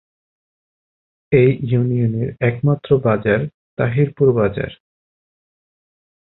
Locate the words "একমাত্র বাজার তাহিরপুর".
2.39-4.27